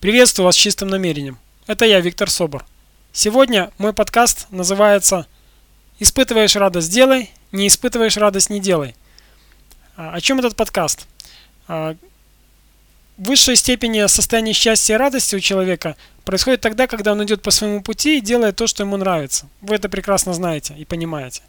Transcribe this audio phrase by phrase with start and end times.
[0.00, 1.38] Приветствую вас с чистым намерением.
[1.66, 2.64] Это я, Виктор Собор.
[3.12, 5.26] Сегодня мой подкаст называется
[5.98, 8.96] «Испытываешь радость– делай, не испытываешь радость– не делай».
[9.98, 11.06] А, о чем этот подкаст?
[11.68, 11.96] А,
[13.18, 17.50] в высшей степени состояние счастья и радости у человека происходит тогда, когда он идет по
[17.50, 19.50] своему пути и делает то, что ему нравится.
[19.60, 21.42] Вы это прекрасно знаете и понимаете.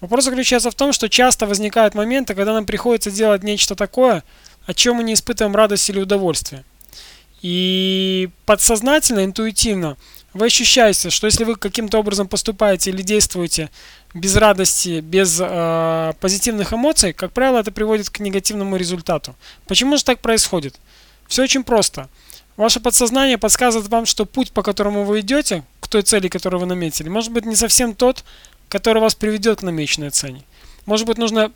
[0.00, 4.22] Вопрос заключается в том, что часто возникают моменты, когда нам приходится делать нечто такое,
[4.64, 6.64] о чем мы не испытываем радость или удовольствие.
[7.42, 9.96] И подсознательно, интуитивно
[10.36, 13.70] вы ощущаете, что если вы каким-то образом поступаете или действуете
[14.14, 19.34] без радости, без э, позитивных эмоций, как правило, это приводит к негативному результату.
[19.66, 20.78] Почему же так происходит?
[21.26, 22.08] Все очень просто.
[22.56, 26.66] Ваше подсознание подсказывает вам, что путь, по которому вы идете, к той цели, которую вы
[26.66, 28.24] наметили, может быть не совсем тот,
[28.68, 30.42] который вас приведет к намеченной цели.
[30.86, 31.52] Может быть нужно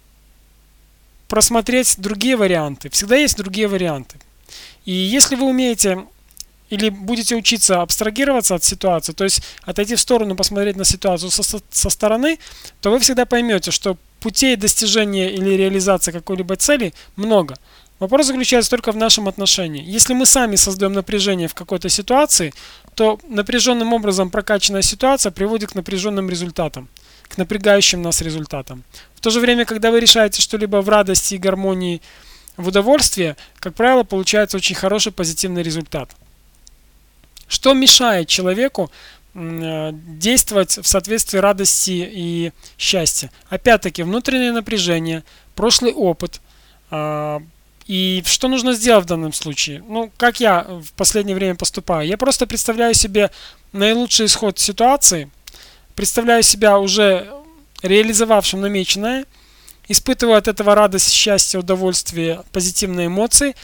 [1.28, 2.90] просмотреть другие варианты.
[2.90, 4.16] Всегда есть другие варианты.
[4.84, 6.06] И если вы умеете
[6.70, 11.42] или будете учиться абстрагироваться от ситуации, то есть отойти в сторону, посмотреть на ситуацию со,
[11.42, 12.38] со стороны,
[12.80, 17.56] то вы всегда поймете, что путей достижения или реализации какой-либо цели много.
[17.98, 19.84] Вопрос заключается только в нашем отношении.
[19.84, 22.54] Если мы сами создаем напряжение в какой-то ситуации,
[22.94, 26.88] то напряженным образом прокачанная ситуация приводит к напряженным результатам,
[27.28, 28.84] к напрягающим нас результатам.
[29.14, 32.00] В то же время, когда вы решаете что-либо в радости и гармонии,
[32.56, 36.10] в удовольствие, как правило, получается очень хороший позитивный результат.
[37.48, 38.90] Что мешает человеку
[39.34, 43.30] э, действовать в соответствии радости и счастья?
[43.48, 46.40] Опять-таки, внутреннее напряжение, прошлый опыт.
[46.90, 47.42] А,
[47.86, 49.82] и что нужно сделать в данном случае?
[49.88, 52.06] Ну, как я в последнее время поступаю?
[52.06, 53.30] Я просто представляю себе
[53.72, 55.28] наилучший исход ситуации,
[55.96, 57.28] представляю себя уже
[57.82, 59.24] реализовавшим намеченное–
[59.90, 63.56] испытываю от этого радость, счастье, удовольствие, позитивные эмоции.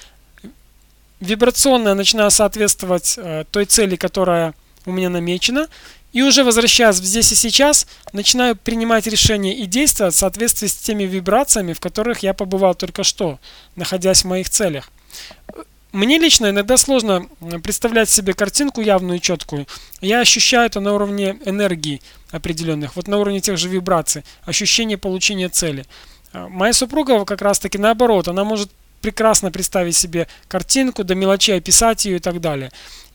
[1.21, 4.53] Вибрационно начинаю соответствовать э, той цели, которая
[4.87, 5.69] у меня намечена.
[6.13, 11.05] И уже возвращаясь здесь и сейчас, начинаю принимать решения и действовать в соответствии с теми
[11.05, 13.39] вибрациями, в которых я побывал только что,
[13.77, 14.91] находясь в моих целях.
[15.93, 17.27] Мне лично иногда сложно
[17.63, 19.67] представлять себе картинку явную и четкую.
[20.01, 22.03] Я ощущаю это на уровне энергии
[22.33, 25.87] определенных, вот на уровне тех же вибраций, ощущение получения цели.
[26.37, 28.71] А, моя супруга как раз таки наоборот, она может
[29.01, 32.71] прекрасно представить себе картинку, до мелочей описать ее и так далее.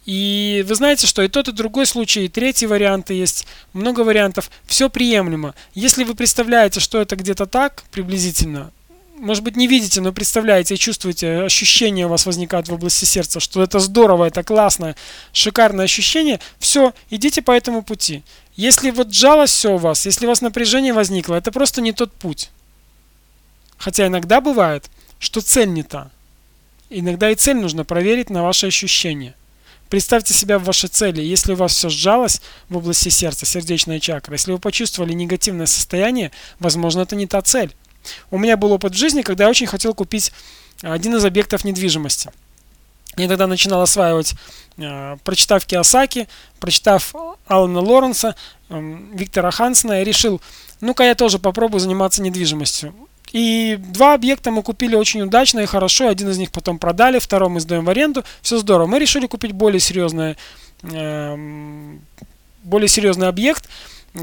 [0.06, 4.50] И вы знаете, что и тот, и другой случай, и третий вариант есть, много вариантов,
[4.66, 5.54] все приемлемо.
[5.76, 8.72] Если вы представляете, что это где-то так, приблизительно,
[9.20, 13.40] может быть не видите, но представляете и чувствуете, ощущение у вас возникает в области сердца,
[13.40, 14.96] что это здорово, это классно,
[15.34, 18.24] шикарное ощущение, все, идите по этому пути.
[18.56, 22.12] Если вот жалость все у вас, если у вас напряжение возникло, это просто не тот
[22.12, 22.50] путь.
[23.81, 26.12] Хотя иногда бывает, что цель не та.
[26.92, 29.34] Иногда и цель нужно проверить на ваши ощущения.
[29.90, 31.19] Представьте себя в вашей цели.
[31.19, 36.31] Если у вас все сжалось в области сердца, сердечная чакра, если вы почувствовали негативное состояние,
[36.59, 37.74] возможно, это не та цель.
[38.30, 40.31] У меня был опыт в жизни, когда я очень хотел купить
[40.84, 42.30] один из объектов недвижимости.
[43.18, 44.36] Я тогда начинал осваивать,
[44.78, 46.28] э, прочитав Киосаки,
[46.59, 47.16] прочитав
[47.47, 48.36] Алана Лоренса,
[48.70, 50.40] э, Виктора Хансена, я решил,
[50.81, 52.94] ну-ка я тоже попробую заниматься недвижимостью.
[53.31, 56.09] И два объекта мы купили очень удачно и хорошо.
[56.09, 58.24] Один из них потом продали, второй мы сдаем в аренду.
[58.42, 58.88] Все здорово.
[58.88, 60.36] Мы решили купить более серьезный,
[60.84, 61.97] э,
[62.64, 63.70] более серьезный объект,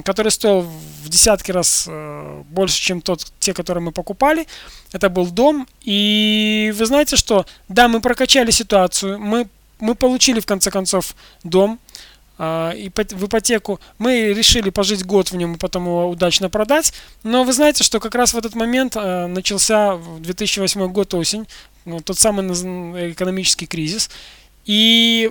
[0.04, 4.46] который стоил в десятки раз э, больше, чем тот, те, которые мы покупали.
[4.92, 5.66] Это был дом.
[5.82, 7.46] И вы знаете что?
[7.68, 9.18] Да, мы прокачали ситуацию.
[9.18, 9.48] Мы,
[9.80, 11.14] мы получили в конце концов
[11.44, 11.78] дом.
[12.38, 13.80] А, в ипотеку.
[13.98, 16.92] Мы решили пожить год в нем и потом его удачно продать.
[17.24, 21.48] Но вы знаете, что как раз в этот момент а, начался 2008 год осень,
[22.04, 24.08] тот самый экономический кризис.
[24.66, 25.30] И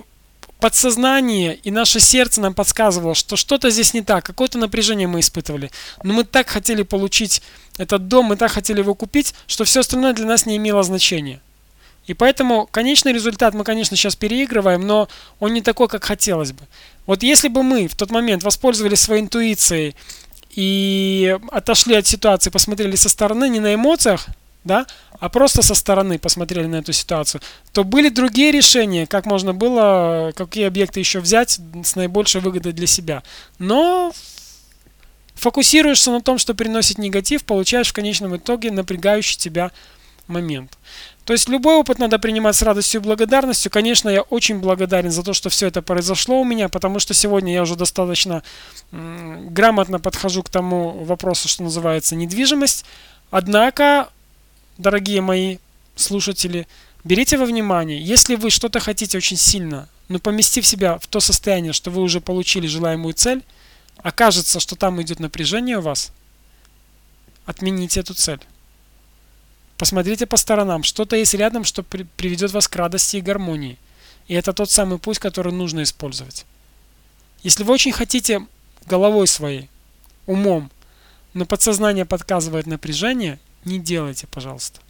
[0.60, 5.70] подсознание и наше сердце нам подсказывало, что что-то здесь не так, какое-то напряжение мы испытывали.
[6.02, 7.42] Но мы так хотели получить
[7.78, 11.40] этот дом, мы так хотели его купить, что все остальное для нас не имело значения.
[12.08, 15.08] И поэтому конечный результат мы, конечно, сейчас переигрываем, но
[15.40, 16.64] он не такой, как хотелось бы.
[17.06, 19.94] Вот если бы мы в тот момент воспользовались своей интуицией
[20.50, 24.26] и отошли от ситуации, посмотрели со стороны, не на эмоциях,
[24.64, 24.86] да,
[25.20, 30.32] а просто со стороны посмотрели на эту ситуацию, то были другие решения, как можно было,
[30.34, 33.22] какие объекты еще взять с наибольшей выгодой для себя.
[33.58, 34.12] Но
[35.34, 39.72] фокусируешься на том, что приносит негатив, получаешь в конечном итоге напрягающий тебя
[40.28, 40.78] момент.
[41.24, 43.70] То есть любой опыт надо принимать с радостью и благодарностью.
[43.70, 47.52] Конечно, я очень благодарен за то, что все это произошло у меня, потому что сегодня
[47.52, 48.42] я уже достаточно
[48.92, 52.84] грамотно подхожу к тому вопросу, что называется недвижимость.
[53.30, 54.08] Однако,
[54.78, 55.58] дорогие мои
[55.96, 56.66] слушатели,
[57.04, 61.72] Берите во внимание, если вы что-то хотите очень сильно, но поместив себя в то состояние,
[61.72, 63.42] что вы уже получили желаемую цель,
[63.98, 66.12] окажется, что там идет напряжение у вас,
[67.46, 68.40] отмените эту цель.
[69.78, 73.78] Посмотрите по сторонам, что-то есть рядом, что при приведет вас к радости и гармонии.
[74.26, 76.44] И это тот самый путь, который нужно использовать.
[77.44, 78.44] Если вы очень хотите
[78.86, 79.70] головой своей,
[80.26, 80.70] умом,
[81.32, 84.80] но подсознание подсказывает напряжение, не делайте, пожалуйста.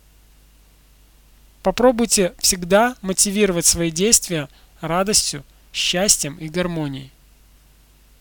[1.62, 4.48] Попробуйте всегда мотивировать свои действия
[4.80, 7.12] радостью, счастьем и гармонией.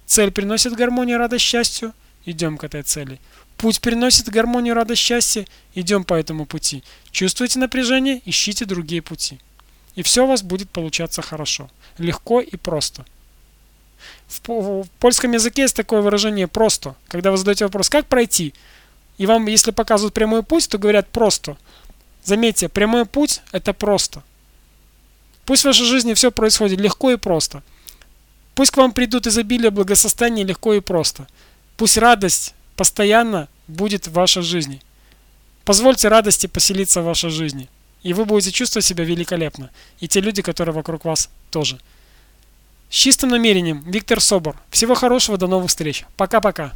[0.05, 1.93] Цель приносит гармонию, радость, счастью,
[2.27, 3.19] идем к этой цели.
[3.57, 6.83] Путь приносит гармонию, радость, счастье, идем по этому пути.
[7.11, 9.39] Чувствуете напряжение, ищите другие пути.
[9.95, 13.05] И все у вас будет получаться хорошо, легко и просто.
[14.27, 16.95] В, в польском языке есть такое выражение «просто».
[17.07, 18.53] Когда вы задаете вопрос «как пройти?»,
[19.17, 21.57] и вам, если показывают прямой путь, то говорят «просто».
[22.23, 24.21] Заметьте, прямой путь– это просто.
[25.45, 27.63] Пусть в вашей жизни все происходит легко и просто.
[28.53, 31.27] Пусть к вам придут изобилие, благосостояние легко и просто.
[31.77, 34.81] Пусть радость постоянно будет в вашей жизни.
[35.63, 37.69] Позвольте радости поселиться в вашей жизни.
[38.03, 39.69] И вы будете чувствовать себя великолепно.
[39.99, 41.79] И те люди, которые вокруг вас тоже.
[42.89, 44.55] С чистым намерением, Виктор Собор.
[44.69, 46.05] Всего хорошего, до новых встреч.
[46.15, 46.73] Пока-пока.